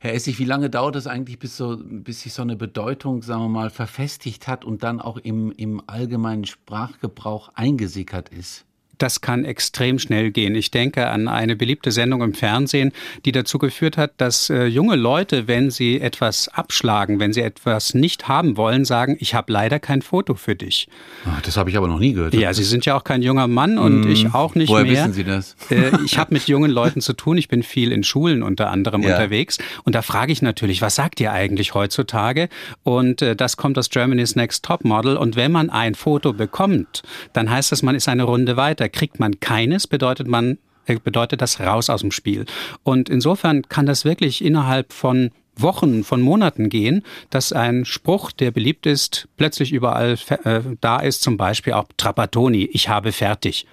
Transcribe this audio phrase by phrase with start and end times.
[0.00, 3.42] Herr Essig, wie lange dauert es eigentlich, bis, so, bis sich so eine Bedeutung, sagen
[3.42, 8.67] wir mal, verfestigt hat und dann auch im, im allgemeinen Sprachgebrauch eingesickert ist?
[8.98, 10.54] Das kann extrem schnell gehen.
[10.54, 12.92] Ich denke an eine beliebte Sendung im Fernsehen,
[13.24, 17.94] die dazu geführt hat, dass äh, junge Leute, wenn sie etwas abschlagen, wenn sie etwas
[17.94, 20.88] nicht haben wollen, sagen, ich habe leider kein Foto für dich.
[21.26, 22.34] Ach, das habe ich aber noch nie gehört.
[22.34, 24.10] Ja, Sie sind ja auch kein junger Mann und mmh.
[24.10, 24.92] ich auch nicht Woher mehr.
[24.92, 25.56] Woher wissen Sie das?
[25.70, 27.38] Äh, ich habe mit jungen Leuten zu tun.
[27.38, 29.14] Ich bin viel in Schulen unter anderem ja.
[29.14, 32.48] unterwegs und da frage ich natürlich, was sagt ihr eigentlich heutzutage?
[32.82, 37.02] Und äh, das kommt aus Germany's Next Top Model und wenn man ein Foto bekommt,
[37.32, 41.40] dann heißt das, man ist eine Runde weiter kriegt man keines, bedeutet man äh, bedeutet
[41.42, 42.46] das raus aus dem Spiel.
[42.82, 48.50] Und insofern kann das wirklich innerhalb von Wochen, von Monaten gehen, dass ein Spruch, der
[48.50, 53.66] beliebt ist, plötzlich überall äh, da ist, zum Beispiel auch Trapattoni, ich habe fertig.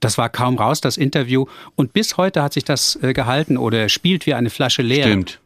[0.00, 1.46] Das war kaum raus, das Interview.
[1.76, 5.04] Und bis heute hat sich das äh, gehalten oder spielt wie eine Flasche leer.
[5.04, 5.39] Stimmt.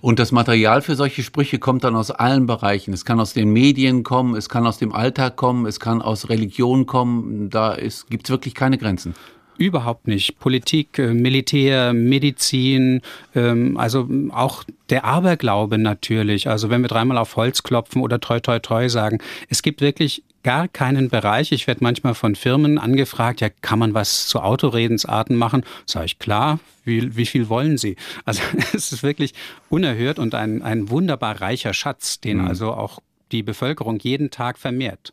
[0.00, 2.92] Und das Material für solche Sprüche kommt dann aus allen Bereichen.
[2.92, 6.28] Es kann aus den Medien kommen, es kann aus dem Alltag kommen, es kann aus
[6.28, 7.50] Religion kommen.
[7.50, 7.76] Da
[8.08, 9.14] gibt es wirklich keine Grenzen.
[9.56, 10.38] Überhaupt nicht.
[10.38, 13.02] Politik, äh, Militär, Medizin,
[13.34, 16.48] ähm, also auch der Aberglaube natürlich.
[16.48, 19.18] Also wenn wir dreimal auf Holz klopfen oder treu, treu, treu sagen.
[19.48, 21.52] Es gibt wirklich gar keinen Bereich.
[21.52, 25.64] Ich werde manchmal von Firmen angefragt, ja, kann man was zu Autoredensarten machen?
[25.86, 27.96] Sage ich, klar, wie, wie viel wollen Sie?
[28.24, 29.34] Also es ist wirklich
[29.68, 32.48] unerhört und ein, ein wunderbar reicher Schatz, den mhm.
[32.48, 33.00] also auch
[33.32, 35.12] die Bevölkerung jeden Tag vermehrt.